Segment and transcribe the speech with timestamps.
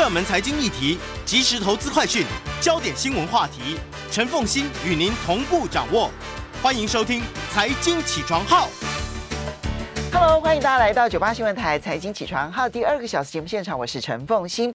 [0.00, 2.24] 热门财经议题、即时投资快讯、
[2.58, 3.76] 焦点新闻话题，
[4.10, 6.10] 陈凤欣与您同步掌握。
[6.62, 7.20] 欢迎收听
[7.52, 8.66] 《财经起床号》。
[10.10, 14.72] Hello，欢迎大家来到九八新闻台《财经起床号》第二个小时节目现场，我是陈凤欣。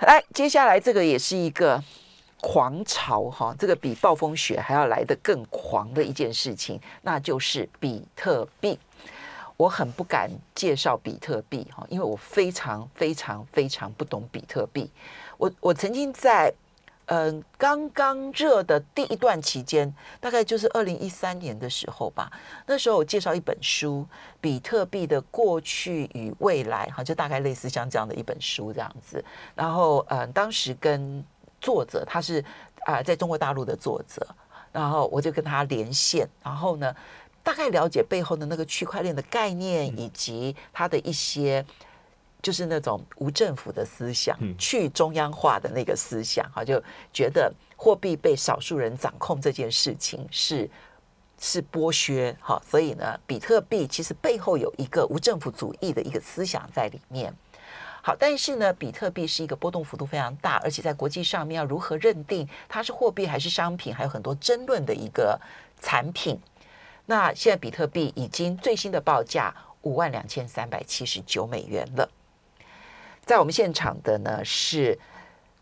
[0.00, 1.78] 来，接下来这个也是一个
[2.40, 8.78] 狂潮哈，这个比暴风雪还要来得更狂的一件事情，那就是比特币。
[9.62, 14.90] 我很不敢介绍比特币哈，因为我非常非常非常不懂比特币。
[15.38, 16.52] 我我曾经在
[17.06, 22.30] 嗯、刚刚热的第一段期间，大概就是二零一三年的时候吧。
[22.66, 24.06] 那时候我介绍一本书
[24.40, 29.22] 《比特币的过去与未来》哈，就大概类似像这样的一本书这样子。
[29.54, 31.22] 然后嗯、当时跟
[31.60, 32.42] 作者他是
[32.86, 34.26] 啊、在中国大陆的作者，
[34.72, 36.94] 然后我就跟他连线，然后呢。
[37.42, 41.64] 大概了解背后的那个区块链的概念，以及它的一些
[42.40, 50.68] 就是那种无政府的思想、去中央化的那个思想，哈，就觉得货币被少数人掌控这件事情是
[51.40, 57.34] 是剥削，哈，所以呢，比特币其实背后有一个无政府主义的一个思想在里面。
[58.04, 65.40] 好，但是呢，比特币是一个波动幅度非常大，而且在国际上面要如何认定它是货币还是商品，还有很多争论的一个
[65.80, 66.36] 产品。
[67.06, 72.08] 那现在比特币已经最新的报价五万两千三百七十九美元了。
[73.24, 74.98] 在我们现场的呢是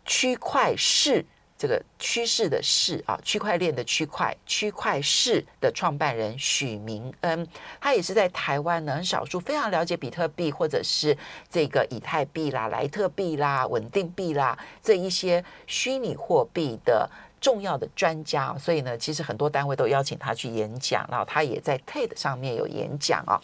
[0.05, 1.25] 区块市
[1.57, 7.47] 这个趋势的市啊，区块链的区块区块市的创办人许明恩，
[7.79, 11.15] 他也是在台湾呢很少数非常了解比特币或者是
[11.49, 17.09] 这个以太币啦、莱特币啦、稳定币啦这一些虚拟货币的。
[17.41, 23.41] 重要的专家，所以呢，其实很多单位都邀请他去演讲，然后他也在 TED 上面有演讲啊。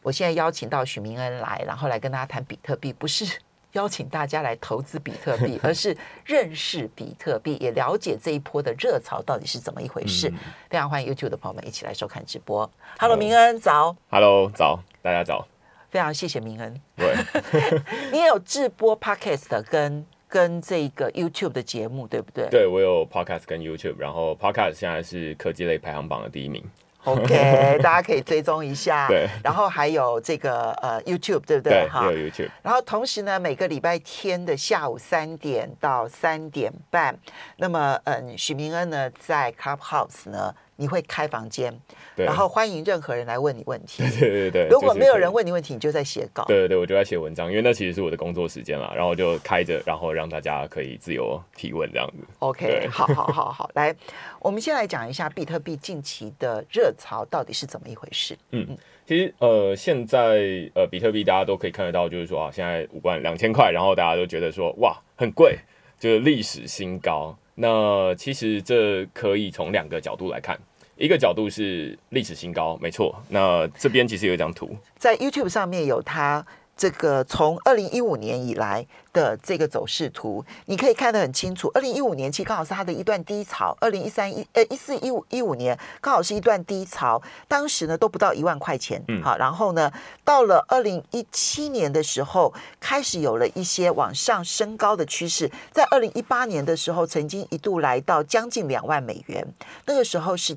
[0.00, 3.38] 我现在邀请到许明恩来，然后来跟大家谈比特币，不是
[3.72, 10.32] 邀请大家来投资比特币， 而是认识比特币，也了解这一波的热潮到底是怎么一回事。
[10.70, 12.70] 非常欢迎 YouTube 的朋友们一起来收看直播。
[13.00, 13.96] Hello，明恩早。
[14.10, 15.46] Hello，早，大家早。
[15.90, 16.80] 非常谢谢明恩。
[16.96, 17.16] 对，
[18.12, 20.06] 你也有直播 Podcast 跟。
[20.34, 22.48] 跟这个 YouTube 的节目对不对？
[22.50, 26.60] 对，我有 Podcast 跟 YouTube，然后 Podcast 现在是科技类排行榜的第一名。
[27.04, 29.06] OK， 大家可以追踪一下。
[29.06, 31.86] 对，然后还有这个呃 YouTube 对不对？
[31.88, 32.50] 哈，有 YouTube。
[32.64, 37.16] 然后同时呢，每个礼拜天的下午三点到三点半，
[37.58, 40.52] 那么嗯，许明恩呢在 Clubhouse 呢。
[40.76, 41.72] 你会开房间，
[42.16, 44.02] 然后欢迎任何人来问你问题。
[44.18, 46.44] 对对对对，如果没有人问你问题，你就在写稿。
[46.46, 52.24] 对对对，我就在写文章，因为那其实是我的工作时间了，然后就开着，然后让大家可以自由提问这样子。
[52.40, 53.94] OK， 好好好好，来，
[54.40, 58.36] 我们先来讲一下比特币近期的热潮到底是怎么一回事。
[58.50, 58.76] 嗯，
[59.06, 65.58] 其实呃，现在呃，比特币大家都可以看得到，就是说啊，现在五万两千块，然后大家都觉得说哇，很贵，
[66.00, 67.36] 就是历史新高。
[67.54, 70.58] 那其实这可以从两个角度来看，
[70.96, 73.14] 一个角度是历史新高，没错。
[73.28, 76.44] 那这边其实有一张图，在 YouTube 上面有它。
[76.76, 81.70] 这个从二零一五年以来的这个走势图，你可以看得很清楚。
[81.74, 89.90] 二零一五年其实刚好是它的一段低潮，二零一三一呃一四一五一五年刚好是一段低潮，当时呢都不到一万块钱，嗯，好，然后呢
[90.24, 99.46] 到了二零一七年的时候，开始有了一些往上升高的趋势，在二零一八年的时候，曾经一度来到将近两万美元，
[99.86, 100.56] 那个时候是。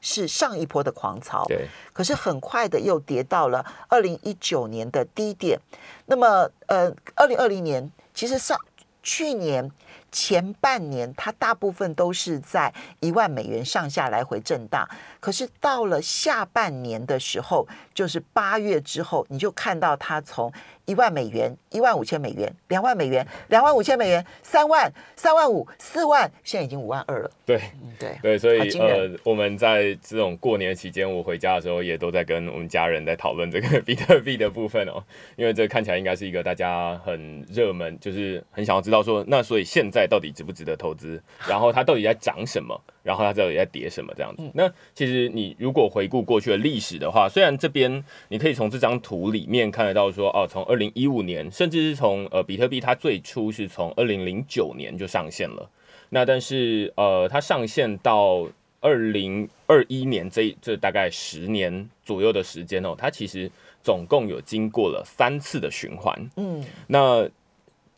[0.00, 5.58] 是上一波的狂潮，对，可是很快的又跌到了二零一九年的低点。
[6.06, 8.58] 那么，呃，二零二零年其实上
[9.02, 9.70] 去年
[10.10, 14.88] 前半年，它大部分都是在一万美元上下来回震荡。
[15.20, 20.52] 可是到了下半年的时候，就是八月之后，你就看到它从。
[20.88, 27.30] 一万美元，一万五千美元，两万美元，两万五千美元，三万，三万五，四万，现在已经五万二了。
[27.44, 35.04] 对，嗯、对，对，所以呃，我们在这种过年期间，我回家的时候也都在跟我们家人在讨论这个比特币的部分哦，
[35.36, 41.22] 因为这看起来应该是一个大家很热门，就是很想要知道说，那所以现在到底值不值得投资？
[41.46, 42.80] 然后它到底在涨什么？
[43.02, 44.12] 然后它到底在跌什么？
[44.16, 44.42] 这样子。
[44.54, 55.68] 那其实你如果回顾过去的历史的话，虽然这边你可以从这张图里面看得到说，哦，从二二零一五年，甚至是从呃比特币，它最初是从二零零九年就上线了。
[56.10, 58.46] 那但是呃，它上线到
[58.80, 63.50] 二零二一年这这大概十年左右的时间哦，它其实
[63.82, 66.30] 总共有经过了三次的循环。
[66.36, 67.28] 嗯，那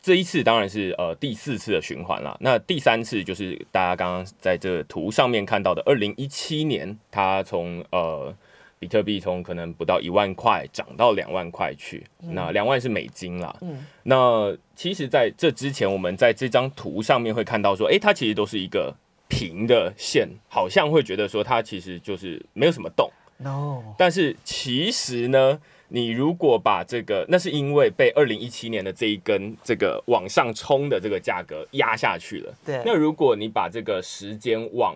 [0.01, 2.37] 这一次当然是呃第四次的循环了。
[2.41, 8.33] 那第三次就是大家刚刚在这图上面看到的二零一七年，它从呃。
[8.81, 13.55] 比特币从可能不到一万块涨到两万块去，嗯、那两万是美金啦。
[13.61, 18.95] 嗯，那其实在这之前，我们在这张图上面会看到说，哎、欸，它其实都是一个
[19.27, 23.07] 平的线，好像会觉得说它其实就是没有什么动。
[23.37, 25.61] No，但是其实呢，
[25.93, 32.53] 你如果把这个，那是因为被二零一七年的这一根这个往上冲的这个价格压下去了。
[32.65, 34.95] 对，那如果你把这个时间往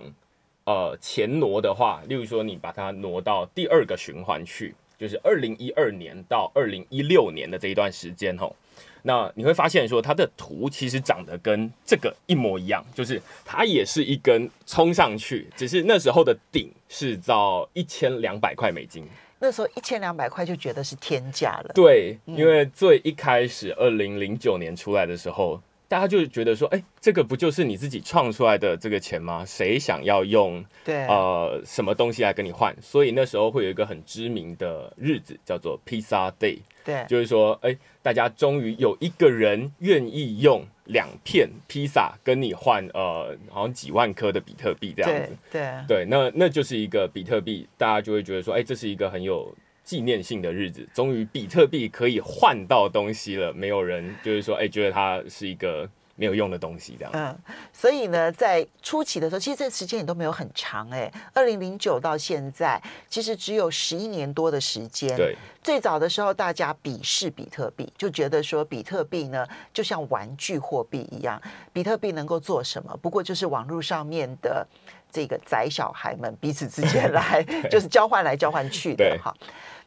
[0.63, 8.55] 呃前挪的话，例如说你把它挪到第二个循环去，就是二零一二年到二零一六年的这一段时间吼。
[9.03, 19.05] 那你会发现说，它的图其实长得跟这个一模一样，就是它也是一根冲上去，只是那时候的顶是到一千两百块美金。
[19.39, 21.71] 那时候一千两百块就觉得是天价了。
[21.73, 25.61] 对，因为最一开始二零零九年出来的时候。
[25.87, 29.45] 大家就觉得说，哎、欸，这个不就是你自己创出来的这个钱吗？
[29.45, 32.75] 谁想要用对呃什么东西来跟你换？
[32.81, 49.53] 所以那时候会有一个很知名的日子叫做 Pizza Day，对，就是说，哎、欸，大家终于有一个人愿意用两片披萨跟你换呃，好像几万颗的比特币这样子，对对，对，那那就是一个比特币，大家就会觉得说，哎、欸，这是一个很有。
[49.85, 53.53] 纪念性的日子，终于比特币可以换到东西了。
[53.53, 57.11] 没有人就是说，哎、欸，觉得它是一个没有用的东西这样。
[57.13, 57.37] 嗯，
[57.71, 61.01] 所以呢，在初期的时候，其实这时间也都没有很长、欸。
[61.01, 65.15] 哎，二零零九到现在，其实只有十一年多的时间。
[65.15, 71.41] 对，最早的时候，大家鄙视比特币，就觉得说比特币呢，就像玩具货币一样。
[71.73, 72.95] 比特币能够做什么？
[73.01, 74.65] 不过就是网络上面的
[75.11, 79.35] 这个宅小孩们彼此之间来， 就是交换来交换去的哈。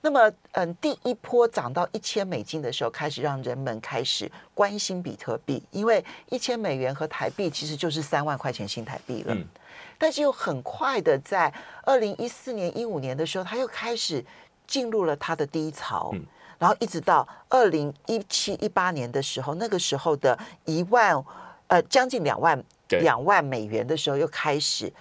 [0.00, 9.32] 那么，嗯，第一波涨到一千美金的时候，开始让人们开始关心比特币，因为一千美元和台币其实就是三万块钱新台币了。
[9.32, 9.46] 嗯。
[9.96, 11.52] 但是又很快的，在
[11.84, 14.24] 二零一四年、一五年的时候，它又开始
[14.66, 16.10] 进入了它的低潮。
[16.12, 16.26] 嗯。
[16.58, 21.24] 然后一直到二零一七、一八年的时候，那个时候的一万，
[21.68, 24.92] 呃，将近两万两万美元的时候，又开始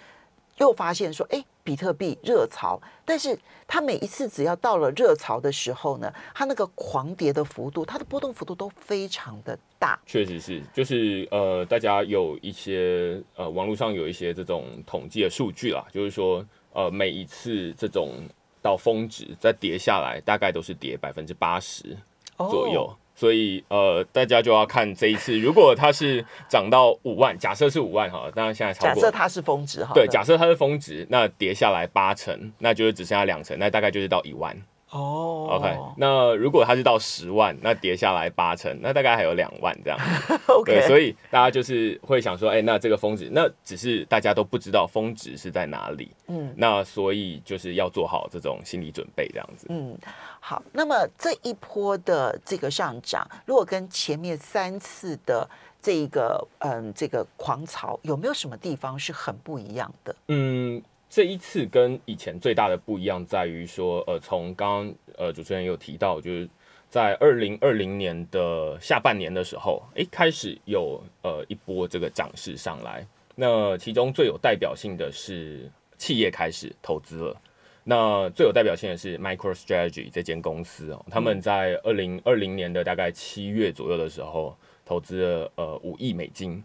[0.58, 1.44] 又发现说，哎。
[1.68, 3.38] 比特币热潮，但是
[3.68, 10.00] 它每一次只要到了热潮的时候呢，它那个狂跌的幅度，它的波动幅度都非常的大。
[10.06, 18.14] 确实是，就是呃，大家有一些呃，网络上有一些这种统计的数据啦，就是说呃，每一次这种
[18.62, 21.98] 到峰值再跌下来，大概都是跌百分之八十
[22.38, 22.84] 左右。
[22.84, 22.92] Oh.
[23.18, 28.94] 所以呃，大家就要看这一次，如果它是涨到五万，假设是五万哈，当然现在超过。
[28.94, 29.92] 假设它是峰值哈。
[29.96, 34.56] 对，假设它是峰值，那跌下来八成，那就是只剩下两成，那大概就是到一万。
[34.90, 40.00] 哦、oh.，OK，那如果它是到十万，那跌下来八成，那大概还有两万这样。
[40.48, 46.10] OK，对，所以大家就是会想说，哎、欸，那这个峰值，那只是大家都不知道峰值是在哪里。
[46.28, 49.68] 嗯，那所以就是要做好这种心理准备这样子。
[49.70, 49.98] 嗯，
[50.40, 55.46] 好，那么这一波的这个上涨，如果跟前面三次的
[55.82, 60.16] 这一个嗯这个狂潮，有没有什么地方是很不一样的？
[60.30, 60.82] 嗯。
[61.10, 66.50] 这一次跟以前最大的不一样在于说，呃，从刚刚呃主持人有提到，就是
[66.90, 73.08] 在二零二零年的下半年的时候，哎，开始有呃一波这个涨势上来。
[73.36, 77.42] 那其中最有代表性的是企业开始投资了。
[77.84, 86.62] 那最有代表性的是 MicroStrategy 这间公司哦，他们在二零二零年的大概七月左右的时候，投资了呃五亿美金。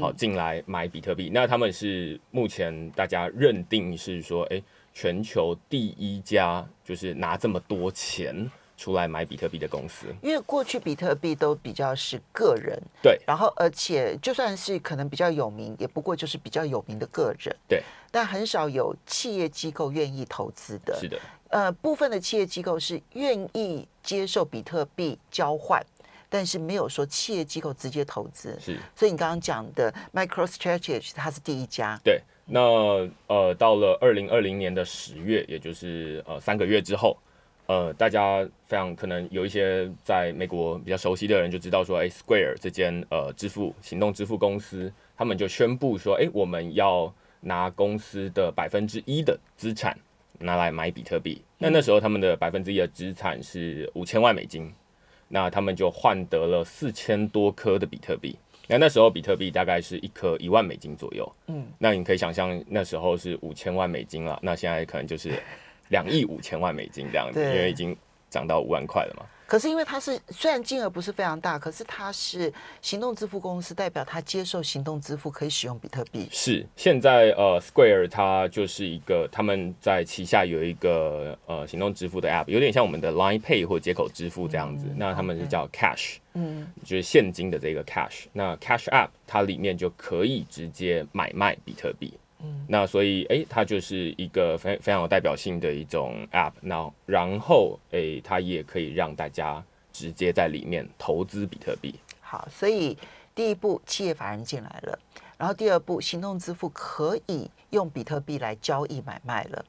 [0.00, 4.62] 好，进来买比特币，那他们是目前大家认定是说，哎，
[4.94, 10.06] 全球第一家就是拿这么多钱出来买比特币的公司。
[10.22, 20.98] 因为过去比特币都比较是个人，对，然后而且就算是可能比较有名，也不过就是比较有名的个人，对，但很少有企业机构愿意投资的。
[20.98, 21.20] 是的，
[21.50, 25.84] 呃，部分的企业机构是愿意接受比特币交换。
[26.34, 31.96] 但是没有说企业机构直接投资，是，所以你刚刚讲的 MicroStrategy 它是第一家。
[32.02, 32.60] 对，那
[33.28, 37.16] 呃，到了二零二零年的十月，也就是呃三个月之后，
[37.66, 49.96] 呃，大家非常可能有一些在美国比较熟悉的人就知道说，哎，Square 这间呃支付行动支付公司，他们就宣布说，哎，我们要拿公司的百分之一的资产
[50.40, 51.44] 拿来买比特币。
[51.58, 54.74] 那那时候他们的百分之一的资产是五千万美金。
[55.34, 58.38] 那他们就换得了四千多颗的比特币。
[58.68, 61.30] 那那时候比特币大概是一颗一万美金左右。
[61.48, 64.38] 嗯，那你可以想象那时候是五千万美金了。
[64.40, 65.32] 那现在可能就是
[65.88, 67.96] 两亿五千万美金这样子，因为已经
[68.30, 69.26] 涨到五万块了嘛。
[69.46, 76.28] 可是因为它是虽然金额不是非常大，可是它是行动支付公司，代表它接受行动支付可以使用比特币。
[76.30, 84.86] 是现在呃，Square 它就是一个他们在旗下有一个呃行动支付的 App，有点像我们的 Line Pay 或接口支付这样子。
[84.88, 88.24] 嗯、那他们是叫 Cash，嗯，就是现金的这个 Cash。
[88.32, 92.14] 那 Cash App 它里面就可以直接买卖比特币。
[92.66, 96.52] 那所以，哎、欸，它就是一个非非常有代表性的一种 App。
[96.60, 101.94] 那然后，哎、欸，它也可以让大家直接在里面投资比特币。
[102.20, 102.96] 好，所以
[103.34, 104.98] 第一步，企业法人进来了，
[105.36, 109.64] 然后第二步，行动支付可以用比特币来交易买卖了。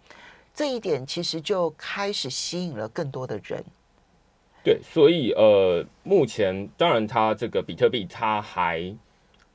[0.54, 3.64] 这一点其实就开始吸引了更多的人。
[4.64, 8.96] 对，所以呃，目前当然，它这个比特币它还。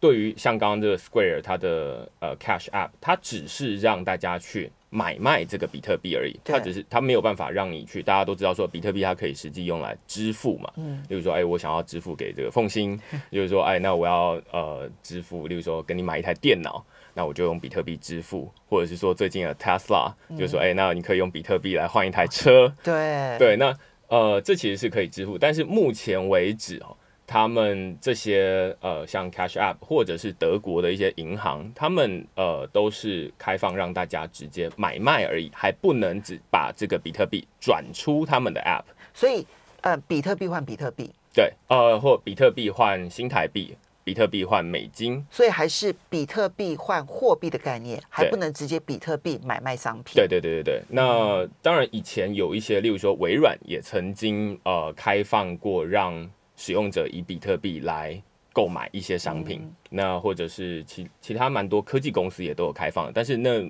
[0.01, 8.03] 对于像刚刚这个 Square 它的呃 Cash App，它只是让大家去买卖这个比特币而已，它只是它没有办法让你去。
[8.03, 12.99] 大家都知道说比特币它可以实际用来支付嘛，嗯，例如说哎我想要支付给这个凤馨，
[13.31, 23.77] 就是说哎那我要呃支付，例如说跟你买一台电脑，那我就用比特币支付，或者是说最近的 Tesla，就是说哎那你可以用比特币来换一台车，对对，那
[24.09, 26.97] 呃这其实是可以支付，但是目前为止哦。
[27.33, 38.83] 他们这些呃，像 Cash App 或者是德国的一些银行，他们呃都是开放让大家直接买卖而已，还不能只把这个比特币转出他们的 App。
[39.15, 39.47] 所以
[39.83, 50.15] 呃，比特币换比特币，对，呃，或比特币换新台币，比特币换美金，所以还是比特币换货币的概念，还不能直接比特币买卖商品。
[50.17, 50.83] 对对对对对。
[50.89, 56.29] 那当然，以前有一些，例如说微软也曾经呃开放过让。
[56.61, 63.67] 使用者以比特币来购买一些商品，嗯、那或者是其其他蛮多科技公司也都有开放，但是那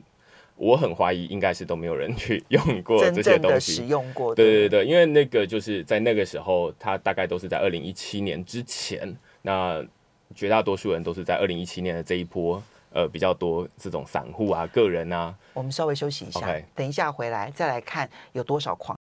[0.56, 4.35] 我很怀疑应该是都没没有人 去用过这些东西，使用过。
[4.35, 9.80] 对对对，因为那个就是在那个时候，它大概都是在二零一七年之前，那
[10.35, 12.61] 绝大多数人都是在二零一七年的这一波，
[12.92, 15.32] 呃，比较多这种散户啊、个人啊。
[15.54, 18.99] 我们稍微休息一下等一下回来再来看有多少狂。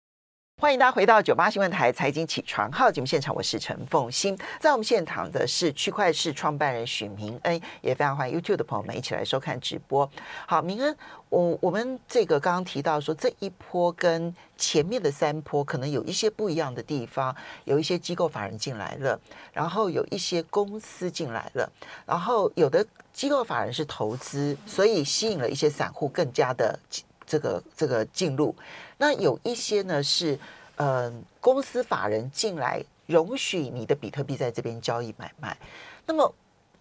[0.59, 4.35] 欢迎大家回到九八新闻台财经起床号节目现场，我是陈凤欣。
[4.59, 10.09] 在我们现场的是区块市创办人许明恩，也非常欢迎 YouTube 的朋友们一起来收看直播。
[10.47, 10.97] 好，明恩，
[11.29, 17.35] 我我们这个刚刚提到说，这一波跟前面的三波可能有一些不一样的地方，
[17.65, 19.19] 有一些机构法人进来了，
[19.53, 21.71] 然后有一些公司进来了，
[22.03, 22.83] 然后有的
[23.13, 26.79] 机构法人是投资，所以吸引了一些散户更加的。
[27.27, 28.55] 这个这个进入，
[28.97, 30.39] 那有一些呢是，
[30.77, 35.55] 嗯、呃，公司法人进来容许你的比特币在这边交易买卖。
[36.05, 36.33] 那么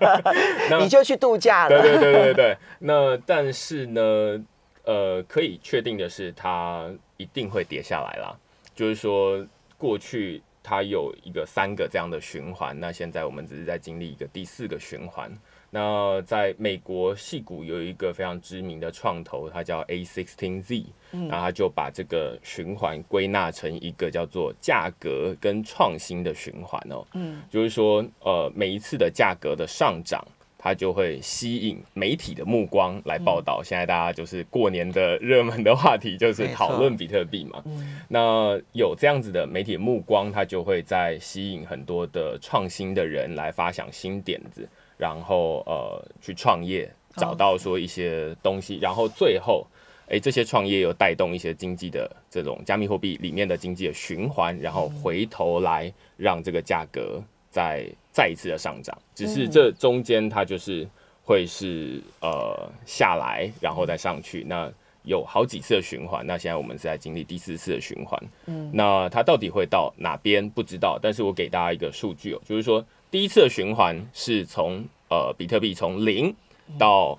[0.80, 1.82] 你就去度假了。
[1.82, 2.56] 对对对对对。
[2.78, 4.42] 那但是呢？
[4.84, 8.36] 呃，可以确定的是，它一定会跌下来啦。
[8.74, 9.44] 就是说，
[9.78, 15.30] 过去它有一个三个这样的循环，那现在我们只是在经历一个第四个循环。
[15.70, 27.04] 那在美国戏谷有一个非常知名的创投，它叫 A16Z，然后他就把这个循环归纳成一个叫做价格跟创新的循环哦。
[27.14, 30.24] 嗯，就是说，呃，每一次的价格的上涨。
[30.64, 33.62] 它就会吸引媒体的目光来报道。
[33.62, 37.62] 现在大家就是过年的热门的话题，就是讨论比特币嘛。
[38.08, 44.66] 那有这样子的媒体目光，它就会在吸引很多的创新的人来发想新点子，
[44.96, 49.66] 然后呃去创业，找到说一些东西，然后最后
[50.08, 57.86] 诶这些创业又带动一些经济的这种加密货币里面的经济的循环，然后回头来让这个价格在。
[58.14, 60.88] 再一次的上涨，只是这中间它就是
[61.24, 64.44] 会是呃下来，然后再上去。
[64.46, 68.22] 那有好几次的循环，那现在我们是在经历第四次的循环。
[68.46, 76.32] 嗯，那它到底会到哪边不知道，但是我给大家一个数据哦，就是说第一次的循环是从呃比特币从零
[76.78, 77.18] 到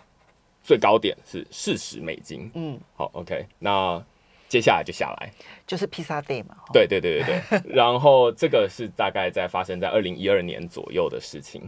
[0.63, 2.49] 最高点是四十美金。
[2.53, 4.01] 嗯，好，OK，那。
[4.55, 5.29] 接下来就下来，
[5.67, 6.55] 就是披萨 day 嘛。
[6.71, 11.61] 对对对对对， 然后这个是大概在发生在二零一二年左右的事情。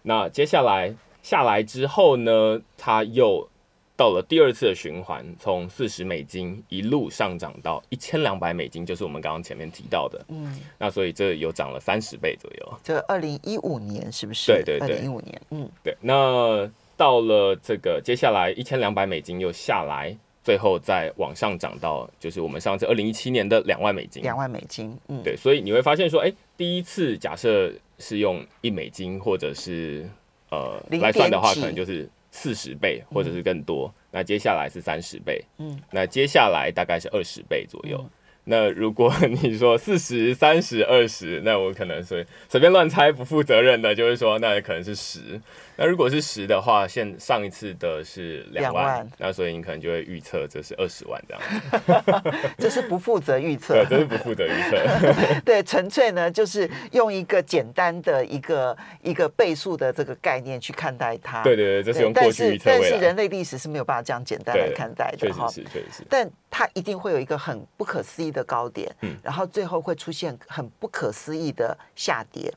[0.00, 3.46] 那接下来下来之后呢，它又
[3.94, 10.24] 到了第二次的循环，从四十美金一路上涨到一千两百美金，就是我们刚刚前面提到的。
[10.28, 12.78] 嗯，那所以这有涨了三十倍左右。
[12.82, 14.50] 这二零一五年是不是？
[14.50, 15.42] 对对对，二零一五年。
[15.50, 15.94] 嗯，对。
[16.00, 20.16] 那到了这个接下来一千两百美金又下来。
[20.42, 24.22] 最后再往上涨到，就是我们上次二零一七年的两万美金。
[24.22, 30.08] 两万美金，嗯，对，所以你会发现说，哎，第一次假设是用一美金或者是
[30.50, 33.86] 呃来算的话，可能就是四十倍或者是更多。
[33.86, 37.98] 嗯、那接下来是三十倍，嗯，那接下来大概是二十倍左右。
[37.98, 38.10] 嗯
[38.50, 45.40] 那如果你说四十三十二十，那我可能是随便乱猜，不负责任的，就是说那可能是十。
[45.76, 52.22] 那如果是十的话，现上一次的是两万，万那所以你可能就会预测这是二十万这样。
[52.58, 55.14] 这是不负责预测，对，这是不负责预测。
[55.46, 61.42] 对，纯粹呢就是用一个简单的一个一个倍数的这个概念去看待它。
[61.44, 62.64] 对对对，这是用过去预测。
[62.66, 66.04] 但是人类历史是没有办法这样简单来看待的，确实是，确实是。
[66.10, 72.52] 但它一定会有一个很不可思议的高点，嗯，然后最后会出现很不可思议的下跌。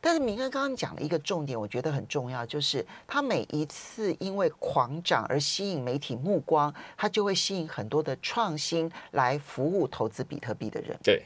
[0.00, 10.96] 但是明哥刚刚讲了一个重点，我觉得很重要，就是他每一次因为狂涨而吸引媒体目光，他就会吸引很多的创新来服务投资比特币的人。
[11.02, 11.24] 对，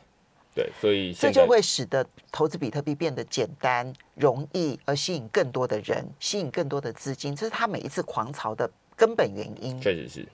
[0.55, 9.79] 对，所以这就会使得投资比特币变得简单容易，而吸引更多的人，吸引更多的资金，这是他每一次狂潮的根本原因。
[9.79, 10.27] 确实是。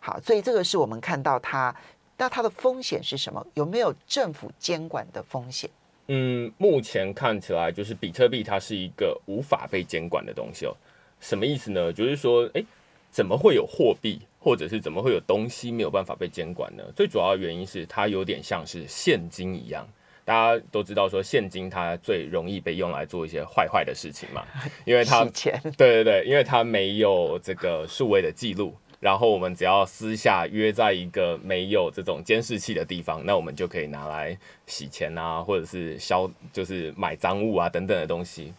[0.00, 1.74] 好，所以这个是我们看到它，
[2.22, 3.44] 那它的风险是什么？
[3.54, 5.68] 有没有政府监管的风险？
[6.06, 10.72] 嗯，目前看起来就是比特币它是一个无法被监管的东西哦。
[11.18, 11.92] 什么意思呢？
[11.92, 12.64] 就是说，诶，
[13.10, 16.84] 怎么会有货币，或者是怎么会有东西没有办法被监管呢？
[16.94, 19.84] 最主要的原因是它有点像是现金一样，
[20.24, 24.46] 大家都知道说现金它最容易被用来做一些坏坏的事情嘛，
[24.86, 28.72] 因为它钱对对对，因为它没有这个数位的记录。
[29.02, 34.38] 然后我们只要私下约在一个没有这种监视器的地方，那我们就可以拿来
[34.68, 38.52] 洗钱啊，或者是消，就是买赃物啊等等的东西。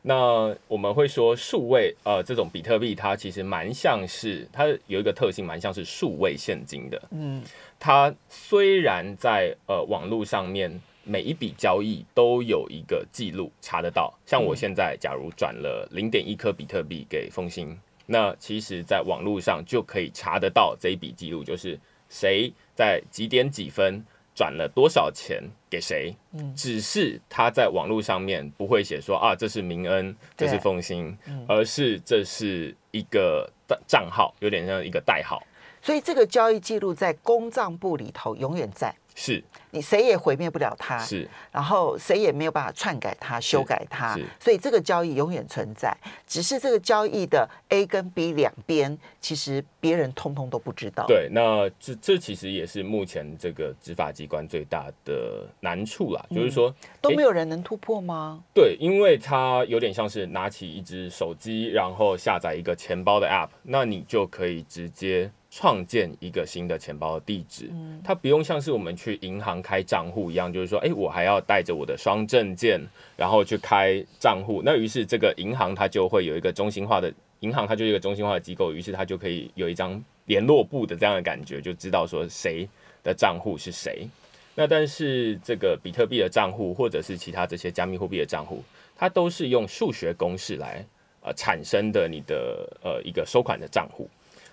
[0.00, 7.02] 那我们会说数位呃这种比特币，它其实蛮像是它有一个特性，蛮像是数位现金的。
[7.10, 7.42] 嗯，
[7.78, 17.78] 它虽然在呃网络上面每一笔交易都有一个记录查得到，像我现在假如转了零点一颗比特币给凤馨。
[18.12, 26.12] 那其实，在网络上就可以查得到这一笔记录，就是谁在几点几分转了多少钱给谁。
[26.32, 33.48] 嗯，只是他在网络上面不会写说啊，这是明恩，这是凤馨，而是这是一个
[33.86, 35.40] 账号，有点像一个代号。
[35.80, 38.92] 所以这个交易记录在公账簿里头永远在。
[39.22, 45.94] 是你谁也毁灭不了它，是，然后谁也没有办法篡改它、修改它，所以这个交易永远存在。
[46.26, 51.04] 只是这个交易的 A 跟 B 两边，其实别人通通都不知道。
[51.06, 58.42] 对，那这这其实也是目前这个执法机关最大的难处啦，嗯、就是说都没有人能突破吗？
[58.54, 65.30] 对，因为它有点像是拿起一只手机，然后下载一个钱包的 App，那你就可以直接。
[65.50, 67.68] 创建一个新的钱包的地址，
[68.04, 72.80] 它不用像是我们去银行开账户一样，就是说，哎，我还要带着我的双证件，
[73.16, 74.62] 然后去开账户。
[74.64, 82.68] 那于是这个银行它就会有一个中心化的银行，它就是一个中心化的机构，于是它就可以有一张联络簿的这样的感觉，就知道说谁
[83.02, 84.08] 的账户是谁。
[84.54, 88.62] 那但是这个比特币的账户或者是其他这些加密货币的账户，
[88.94, 90.84] 它都是用数学公式来
[91.22, 94.08] 呃产生的你的呃一个收款的账户。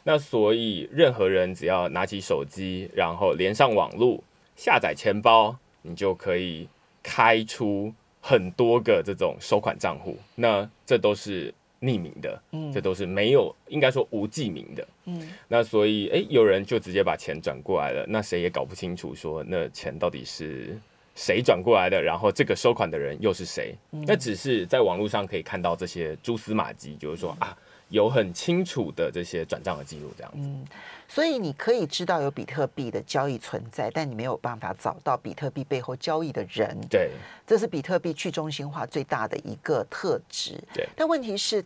[0.09, 4.23] 那所以，任何人只要拿起手机，然后连上网络，
[4.55, 6.65] 下载钱包，你就可以
[7.03, 10.17] 开出很多个这种收款账户。
[10.33, 15.29] 那这都是匿名的，嗯，这都是没有，应该说无记名的，嗯。
[15.49, 20.73] 那所以，诶，有人就直接把钱转过来了，那谁也搞不清楚说那钱到底是
[21.15, 23.75] 谁转过来的，然后这个收款的人又是谁？
[23.89, 27.53] 那只是在网络上可以看到这些蛛丝马迹，就是说啊。
[27.89, 30.39] 有很清楚的这些转账的记录，这样子。
[30.41, 30.65] 嗯，
[31.08, 36.78] 所以你可以知道有比特币的交易存在，但你没有办法找到比特币背后交易的人。
[36.89, 37.12] 对，
[37.45, 40.62] 这是比特币去中心化最大的一个特质。
[40.73, 41.63] 对，但问题是。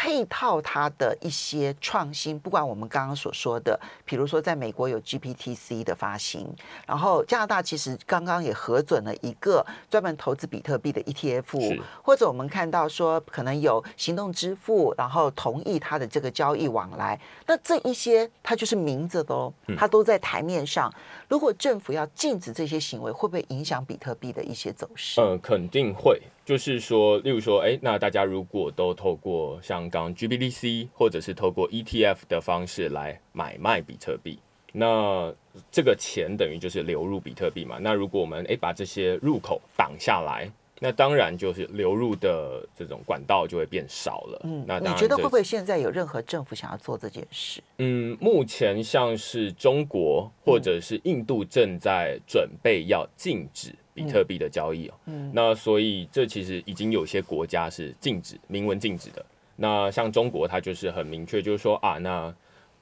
[0.00, 6.48] 配套它的一些创新，不管我们刚刚所说的，比如说在美国有 GPTC 的发行，
[6.86, 20.90] 然后加拿大其实刚刚也核准了一个专门投资比特币的 ETF，或者我们看到说可能有行动支付，然后同意它的这个交易往来，那这一些它就是明着的哦，它都在台面上。
[21.28, 25.20] 如果政府要禁止这些行为，会不会影响比特币的一些走势？
[25.20, 26.22] 嗯，肯定会。
[26.50, 34.36] 就是说，例如说，哎，那大家如果都透过像刚 GBDC 或者是透过 ETF 的方式来买卖比特币，
[34.72, 35.32] 那
[35.70, 37.78] 这个钱等于就是流入比特币嘛。
[37.80, 44.40] 那如果我们哎把这些入口挡下来，那当然就是流入的这种管道就会变少了。
[44.42, 47.62] 嗯，那你觉得会不会现在有任何政府想要做这件事？
[47.78, 54.94] 嗯，目前像是中国或者是印度正在准备要禁止比特币的交易哦。
[55.06, 59.24] 嗯，那所以这其实已经有些国家是禁止，明文禁止的。
[59.56, 62.34] 那像中国，它就是很明确，就是说啊，那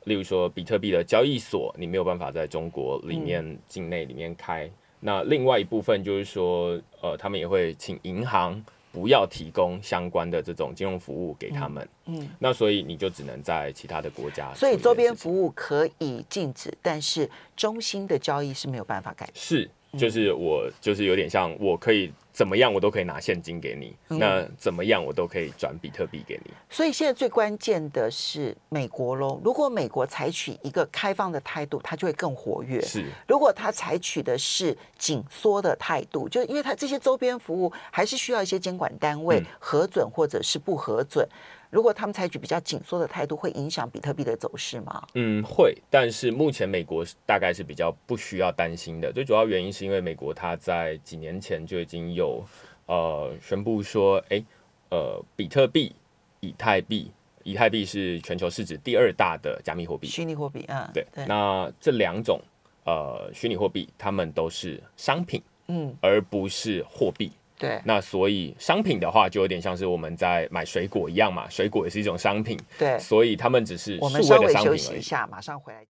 [0.04, 4.70] 例如说比特币的交易所，你没有办法在中国里面境内里面开。
[5.00, 11.88] 那另外一部分就是说，呃，他们也会请银行不要提供相关的这种金融服务给他们。
[12.06, 14.52] 嗯，嗯，那所以你就只能在其他的国家。
[14.54, 19.34] 所以周边服务可以禁止，但是中心的交易是没有办法改变。
[19.36, 22.12] 是，就是我就是有点像我可以。
[22.31, 23.96] 怎么样，我都可以拿现金给你。
[24.16, 26.53] 那怎么样，我都可以转比特币给你。
[26.70, 29.40] 所以现在最关键的是美国喽。
[29.42, 32.81] 如果美国采取一个开放的态度，它就会更活跃。
[32.81, 33.07] 是。
[33.27, 41.29] 如果它采取的是紧缩的态度，就因为它这些周边服务还是需要一些监管单位核准或者是不核准。
[41.70, 45.02] 如果他们采取比较紧缩的态度，会影响比特币的走势吗？
[45.14, 45.76] 嗯，会。
[45.90, 49.12] 但是目前美国大概是比较不需要担心的。
[49.12, 52.42] 最主要原因是因为美国它在几年前就已经有
[52.87, 54.42] 呃宣布说，哎，
[54.90, 55.94] 呃，比特币、
[56.40, 57.11] 以太币，
[57.44, 60.90] 以太币是全球市值第二大的加密货币，虚拟货币啊。
[60.94, 61.07] 对。
[61.14, 62.40] 对，那这两种
[62.85, 67.31] 呃虚拟货币，它们都是商品，嗯，而不是货币。
[67.58, 72.58] 对，那所以商品的话，就有点像是我们在买水果一样嘛，水果也是一种商品。
[72.78, 74.48] 对，所以他们只是数位的商品而已。
[74.48, 75.84] 我们稍微休息一下，马上回来。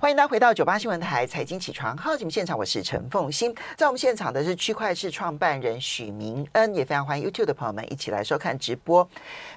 [0.00, 3.54] 欢迎大家回到九八新闻台财经起床号节目现场，我是陈凤欣。
[3.76, 9.06] 在我们现场的是区块市创办人许明恩，也非常欢迎 YouTube 的朋友们一起来收看直播。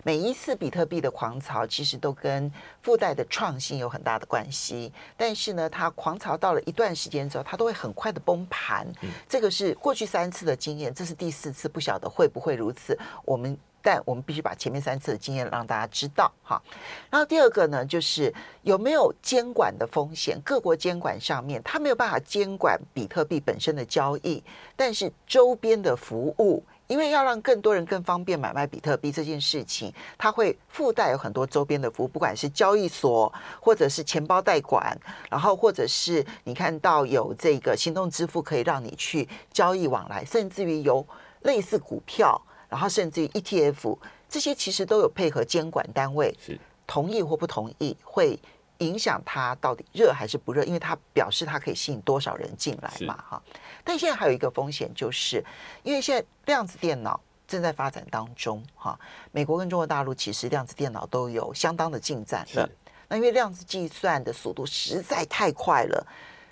[0.03, 2.51] 每一次比特币的狂潮，其实都跟
[2.82, 4.91] 附带的创新有很大的关系。
[5.15, 8.86] 但是呢，它狂潮到了一段时间之后，它都会很快的崩盘。
[9.29, 12.99] 这个是过去三次的经验，这是第四次，不晓得会不会如此。
[13.23, 13.58] 我们。
[13.83, 16.59] 但我们必须把前面三次的经验让大家知道哈。
[17.11, 20.41] 然后第二个呢，就是有没有监管的风险？
[20.43, 24.41] 各国监管上面，它没有办法监管比特币本身的交易，
[24.75, 34.97] 但是周边的服务，因为要让更多人更方便买卖比特币这件事情，它会附带有很多周边的服务，不管是交易所，或者是钱包代管，
[35.29, 41.05] 然后或者是你看到有这个行动支付可以让你去交易往来，甚至于有
[41.41, 42.41] 类似股票。
[42.73, 43.95] 然后甚至于 ETF
[44.27, 48.39] 这些其实都有配合监管单位是同意或不同意，会
[48.79, 53.39] 影响它到底热还是不热，因为它表示它可以吸引多少人进来嘛哈。
[53.83, 55.45] 但现在还有一个风险，就是
[55.83, 58.99] 因为现在量子电脑正在发展当中哈，
[59.31, 62.67] 美国跟中国大陆其实量子电脑都有相当的进展了。
[63.07, 66.07] 那因为量子计算的速度实在太快了，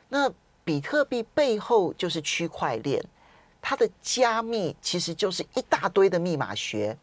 [0.10, 0.31] 那
[0.63, 3.03] 比特币背后就是区块链。
[3.62, 6.97] 它的加密其实就是一大堆的密码学，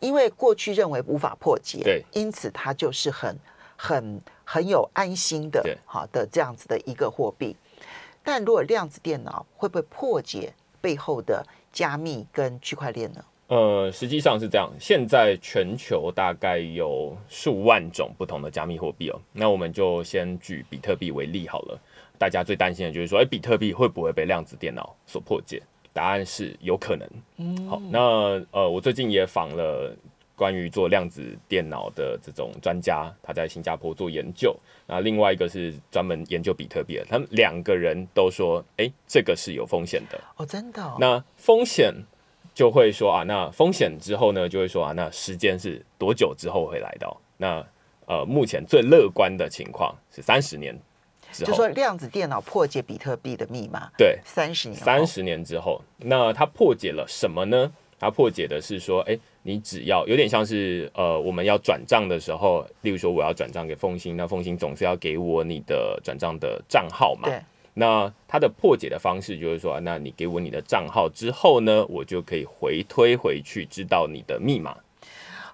[0.00, 3.38] 因为过去认为无法破解，对，因此它就是很、
[3.76, 7.56] 很、很有安心的，好的这样子的一个货币。
[8.22, 13.24] 但如果量子电脑会不会破解背后的加密跟区块链呢？
[13.48, 19.20] 呃，实际上是这样，现在全球大概有数万种不同的加密货币哦。
[19.32, 21.78] 那我们就先举比特币为例好了，
[22.18, 25.62] 大家最担心的就是说，哎，比特币会不会被量子电脑所破解？
[25.94, 27.08] 答案是有可能。
[27.38, 27.98] 嗯，好，那
[28.50, 29.96] 呃，我最近也访了
[30.36, 34.54] 关于做量子电脑的这种专家，他在新加坡做研究。
[34.86, 40.20] 那另外一个是专门研究比特币的，他们两个人都说，哎、欸，这个是有风险的。
[40.36, 40.96] 哦，真的、哦。
[40.98, 41.94] 那风险
[42.52, 47.16] 就会说啊，那风险之后呢，就会说啊，那时间是多久之后会来到？
[47.36, 47.64] 那
[48.06, 50.76] 呃，目前最乐观的情况是三十年。
[51.42, 57.72] 就说量子电脑破解比特币的密码，对，三十年，三十年之后，那它破解了什么呢？
[57.98, 67.28] 它破解的是说，哎，你只要有点像是呃，我们要转账的时候，例如说我要转账给凤馨，那凤馨总是要给我你的转账的账号嘛。
[67.28, 67.40] 对。
[67.76, 74.76] 那它的破解的方式就是说，那你给我你的账号之后呢，我就可以回推回去，知道你的密码。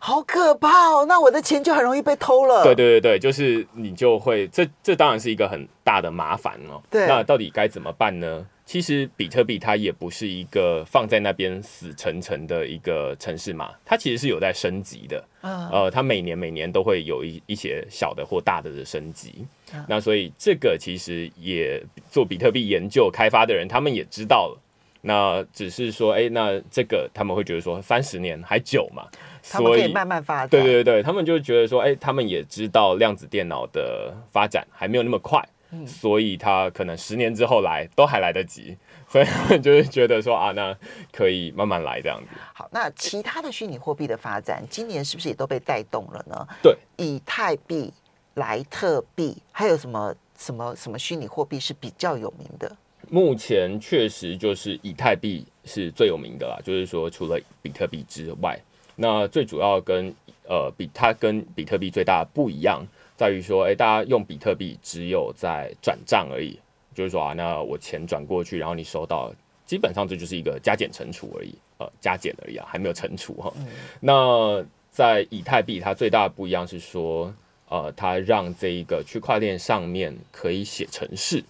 [0.02, 1.04] 好可怕哦！
[1.06, 2.64] 那我的钱就很容易被偷了。
[2.64, 6.80] 对对对对，就是你就会，这这当然是一个很大的麻烦哦。
[6.90, 8.46] 对，那到底该怎么办呢？
[8.64, 15.22] 其实比特币它也不是一个放在那边死沉沉的一个城市嘛，它其实是有在升级的。
[15.42, 19.44] 嗯，呃，它每年每年都会有一一些小的或大的的升级。
[19.74, 24.58] 嗯，那所以这个其实也做比特币研究开发的人，他们也知道了。
[25.02, 29.06] 那只是说，哎，那这个他们会觉得说，三十年还久嘛？
[29.50, 30.48] 他们可以慢慢发展。
[30.48, 38.76] 对对对，他们就觉得说，哎，他们也知道量子电脑的发展还没有那么快，嗯，所以他可能十年之后来都还来得及，
[39.08, 40.76] 所以他们就是觉得说啊，那
[41.10, 42.26] 可以慢慢来这样子。
[42.52, 46.46] 好，那其他的虚拟货币的发展，今年是不是也都被带动了呢？
[46.62, 47.90] 对，以太币、
[48.34, 52.76] 莱特币，还有什么什么什么虚拟货币是比较有名的？
[53.10, 58.58] 目前确实就是以太币是最有名的啦，就是说除了比特币之外。
[58.96, 60.14] 那最主要跟
[60.46, 66.58] 呃比它跟比特币最大的不一样，在于说，哎，大家用比特币只有在转账而已，
[66.94, 69.32] 就是说啊，那我钱转过去，然后你收到，
[69.64, 73.52] 基本上这就是一个加减乘除而已，呃，加减而已啊，还没有乘除哈。
[73.56, 73.66] 嗯、
[74.00, 77.34] 那在以太币，它最大的不一样是说，
[77.70, 81.42] 呃，它让这一个区块链上面可以写程式。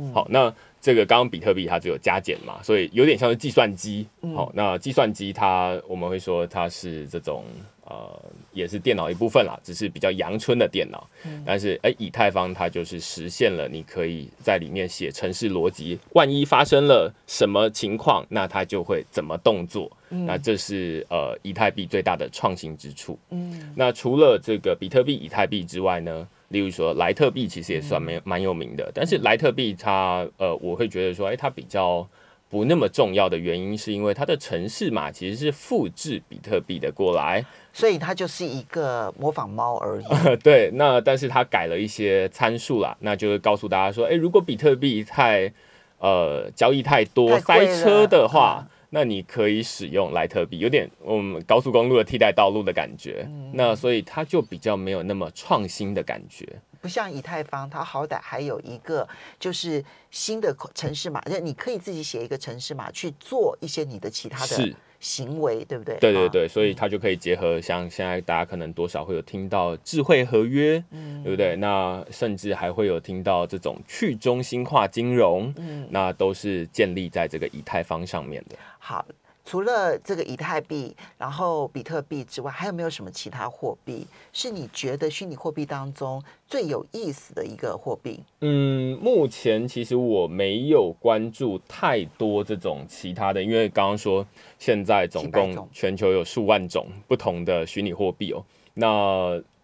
[0.00, 0.52] 嗯、好，那。
[0.82, 4.06] 这个刚刚比特币它只有加减嘛，所以有点像是计算机。
[4.34, 7.44] 好、哦，那计算机它我们会说它是这种
[7.84, 8.18] 呃，
[8.54, 11.06] 也是电脑一部分啦，只是比较阳春的电脑。
[11.26, 19.94] 嗯、但是哎，以太坊它就是实现了你可以在里面写程式逻辑，万一发生了什么情况，那它就会怎么动作。
[20.08, 23.18] 嗯、那这是呃以太币最大的创新之处。
[23.28, 26.26] 嗯，那除了这个比特币、以太币之外呢？
[26.50, 32.06] 例如说，莱特币其实也算蛮蛮有名的，但是莱特币它呃，我会觉得说，哎，它比较
[32.48, 40.04] 不那么重要的原因，是因为它的程式嘛其实是复制比特币的过来，所以它就是一个模仿猫而已。
[40.42, 45.52] 对，那但是它改了一些参数啦，那就是告诉大家说，哎，如果比特币太
[45.98, 48.66] 呃交易太多塞车的话。
[48.68, 53.24] 嗯那你可以使用莱特币，有点我们高速公路的替代道路的感觉。
[53.28, 56.46] 嗯、那所以它就比较没有那么创新的感觉。
[56.80, 59.06] 不像以太坊，它好歹还有一个
[59.38, 65.96] 就是新的城市码，就你可以自己写一个城市码去做一些你的其他的行为，对不对？
[65.98, 71.56] 对对对，所以它就可以结合像现在大家可能多少会有听到智慧合约，嗯，对不对？
[71.56, 78.56] 那甚至还会有听到这种去中心化金融，嗯，那都是建立在这个以太坊上面的。
[78.78, 79.04] 好。
[79.50, 88.20] 除了这个以太币，然后比特币之外，还有没有什么其他货币是你觉得虚拟货币当中最有意思的一个货币？
[88.42, 94.24] 嗯，目前其实我没有关注太多这种其他的，因为刚刚说
[94.56, 98.40] 现在总共全球有数万种不同的虚拟货币哦。
[98.74, 98.86] 那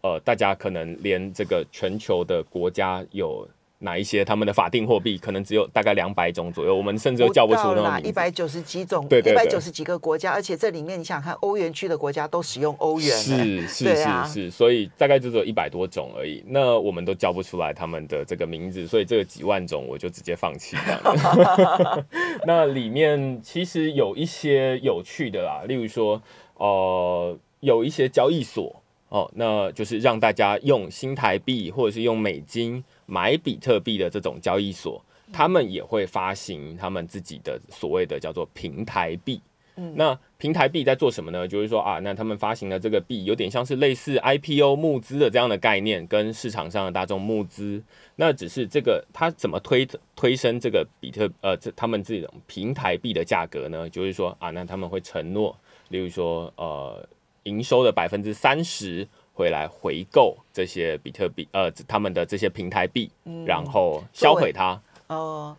[0.03, 3.47] 呃，大家可能连这个全球的国家有。
[3.79, 16.43] 哪一些他们的法定货币可能只有大概两百种左右，我们甚至都叫不出那一百九十几种，对，一百九十几个国家，而且这里面你想看欧元区的国家都使用欧元，是是是是，所以大概就只有一百多种而已。
[16.47, 22.07] 那我们都叫不出来他们的这个名字，所以这个几万种我就直接放弃了。
[22.47, 26.23] 那里面其实有一些有趣的啦，例如说，
[26.55, 32.85] 呃，有一些交易所哦，那就是让大家用新台币或者是用美金。
[33.09, 35.01] 买比特币的这种交易所，
[35.33, 39.41] 他们也会发行他们自己的所谓的叫做平台币。
[39.77, 41.47] 嗯，那平台币在做什么呢？
[41.47, 47.81] 就是说啊，那他们发行的这个币有点像是类似 IPO 募资的这样的概念，跟市场上的大众募资。
[48.17, 53.89] 那只是这个它怎么推推升这个比特呃这他们这种平台币的价格呢？
[53.89, 55.57] 就是说啊，那他们会承诺，
[55.91, 57.09] 例如说呃
[57.47, 59.09] 营收的百分之三十。
[59.39, 64.81] 回来回购这些比特币，呃，他们的这些平台币，嗯、然后销毁它。
[65.09, 65.55] 呃，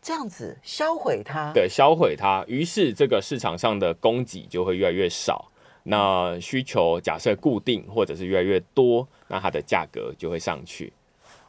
[0.00, 2.44] 这样子销毁它，对，销毁它。
[2.46, 5.50] 于是这个市场上的供给就会越来越少，
[5.82, 10.92] 那需求假设固定或者是越来越多，那它的价格就会上去。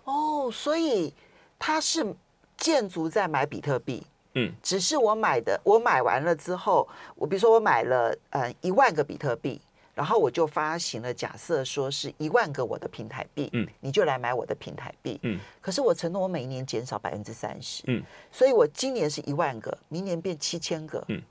[0.05, 1.13] 哦，所以
[1.59, 2.03] 它是
[2.57, 4.01] 建筑在买比特币，
[4.35, 9.59] 嗯，只是我买的，我买完了之后，我比如说我买了呃一万个比特币。
[9.93, 15.37] 然后我就发行了，假设说是一万个我的平台币，嗯，你就来买我的平台币，嗯。
[15.59, 21.21] 可是我承诺我每一年减少百分之三十，嗯，所以我今年是一万个，明年变七千个，嗯。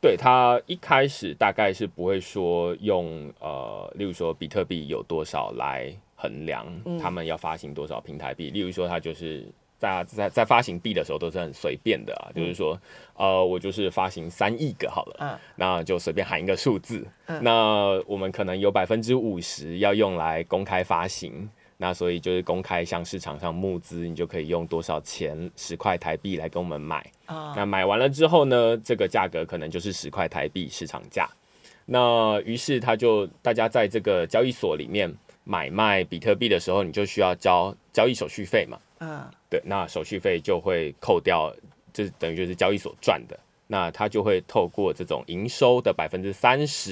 [0.00, 6.64] 对，他一开始大概是不会说用呃，例如说比特币有多少来衡量
[7.00, 9.44] 他们要发行多少平台币，例如说他就是。
[9.78, 12.78] 在在在发行币的时候都是很随便的啊，嗯、就是说，
[13.14, 27.06] 呃，我就是发行三亿个好了，嗯，那就随便喊一个数字，嗯，那我们可能有百分之五十要用来公开发行，那所以就是公开向市场上募资，你就可以用多少钱，十块台币来跟我们买，
[27.54, 31.28] 那买完了之后呢，这个价格可能就是十块台币市场价，
[31.86, 35.14] 那于是他就大家在这个交易所里面
[35.44, 38.76] 买卖比特币的时候，你就需要交交易手续费嘛。
[39.00, 41.52] 嗯，对，那手续费就会扣掉，
[41.92, 46.90] 就是等于就是交易所赚的，那他就会透过这种营收的百分之三十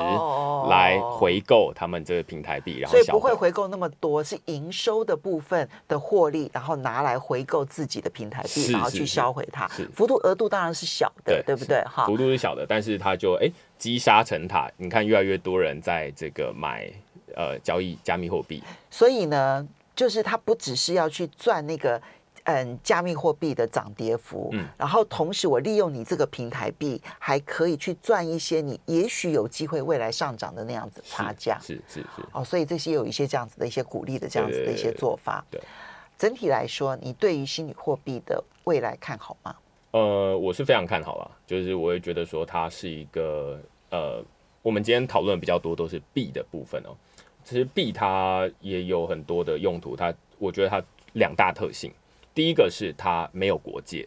[0.69, 11.83] 来回购他们这个平台币，然后所以不会回购那么多，是营收的部分的获利，然后拿来回购自己的平台币，然后去销毁它，幅度额度当然是小的，对，对不对？
[11.85, 16.89] 哈，幅度是小的，但是它就哎积沙成塔，你看越来越多人在这个买
[17.35, 19.67] 呃交易加密货币，所以呢。
[19.97, 22.01] 就是它不只是要去赚那个
[22.45, 35.45] 嗯加密货币的涨跌幅，嗯，然后同时我利用你这个平台币，还可以去赚一些你也许有机会未来上涨的那样子差价，是是是，是哦，所以这些有一些这样子的一些鼓励的这样子的一些做法。
[35.51, 35.69] 对，对，对，对，
[36.17, 39.57] 整体来说，你对于虚拟货币的未来看好吗？
[39.93, 43.59] 呃，我是非常看好了，就是我会觉得说它是一个
[43.91, 44.23] 呃，
[44.61, 46.95] 我们今天讨论比较多都是币的部分哦。
[47.47, 50.83] 其实币它也有很多的用途，它我觉得它
[51.13, 51.93] 两大特性，
[52.35, 54.05] 第一个是它没有国界，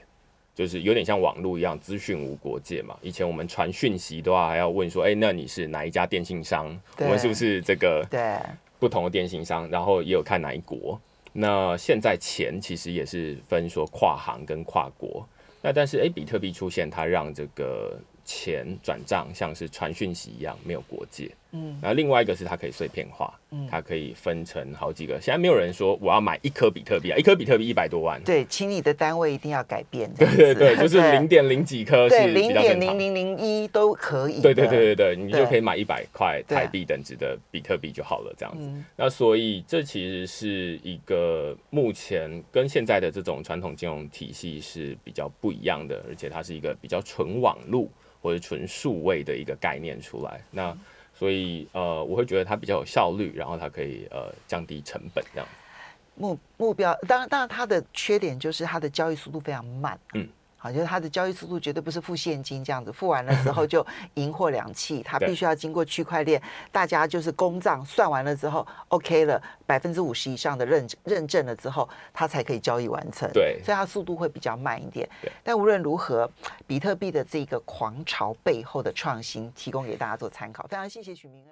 [0.54, 2.98] 就是有点像网络一样，资讯无国界嘛。
[3.02, 6.78] 以前我们传讯息的话，还要问说，哎，那你是哪一家电信商？
[6.98, 8.38] 我们是不是这个对
[8.78, 9.70] 不同的电信商？
[9.70, 11.00] 然后也有看哪一国。
[11.32, 15.26] 那现在钱其实也是分说跨行跟跨国。
[15.62, 21.32] 那但是哎，比特币出现，它让这个钱转账像是传讯息一样，没有国界。
[21.52, 25.20] 嗯，然后另外一个是它可以碎片化，嗯，它可以分成好几个。
[25.20, 28.22] 现在没有人说我要买一颗比特币啊，一颗比特币一百多万。
[28.24, 30.12] 对，请你的单位一定要改变。
[30.14, 34.42] 对对对， 就是零点零几颗，是零点零零零一都可以。
[34.42, 38.70] 对对对对对，你就可以买一百块台币等值的比特币就好了，这样子。
[38.96, 47.90] 那所以这其实是一个目前跟现在的这种传统金融体系是比较不一样的，而且它是一个比较纯网路
[48.22, 50.42] 或者纯数位的一个概念出来。
[50.52, 50.78] 那
[51.20, 55.46] 所以呃，我会觉得它比较有效率，然后它可以呃降低成本这样。
[56.16, 60.00] 目目标，当然当然它的缺点就是它的交易速度非常慢。
[60.14, 60.26] 嗯。
[60.62, 63.86] 好，就是它的交易速度绝对不是付现金这样子，付完了之后 就
[64.16, 73.32] 银货两讫，它必须要经过区块链，大家就是公账算完了之后，OK 了，百分之五十以上的认认证了之后，它才可以交易完成。
[73.32, 75.08] 对，所以它速度会比较慢一点。
[75.44, 76.30] 但无论如何，
[76.68, 80.68] 比特币的这个狂潮背后的创新，提供给大家做参考。
[80.68, 81.48] 非常谢谢许明恩。